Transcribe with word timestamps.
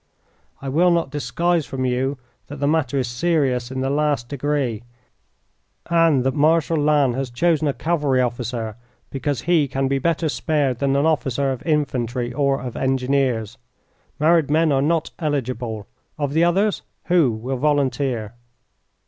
I 0.63 0.67
will 0.67 0.89
not 0.89 1.11
disguise 1.11 1.67
from 1.67 1.85
you 1.85 2.17
that 2.47 2.55
the 2.55 2.67
matter 2.67 2.97
is 2.97 3.07
serious 3.07 3.69
in 3.69 3.81
the 3.81 3.89
last 3.91 4.27
degree, 4.29 4.81
and 5.91 6.23
that 6.23 6.33
Marshal 6.33 6.75
Lannes 6.75 7.13
has 7.15 7.29
chosen 7.29 7.67
a 7.67 7.73
cavalry 7.73 8.19
officer 8.19 8.77
because 9.11 9.41
he 9.41 9.67
can 9.67 9.87
be 9.87 9.99
better 9.99 10.27
spared 10.27 10.79
than 10.79 10.95
an 10.95 11.05
officer 11.05 11.51
of 11.51 11.61
infantry 11.67 12.33
or 12.33 12.59
of 12.63 12.75
engineers. 12.75 13.59
Married 14.17 14.49
men 14.49 14.71
are 14.71 14.81
not 14.81 15.11
eligible. 15.19 15.85
Of 16.17 16.33
the 16.33 16.45
others, 16.45 16.81
who 17.05 17.31
will 17.31 17.57
volunteer?" 17.57 18.33